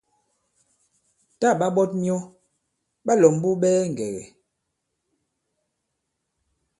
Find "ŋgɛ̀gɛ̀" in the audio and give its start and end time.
3.91-4.27